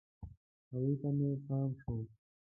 [0.71, 1.95] هغوی ته مې پام شو.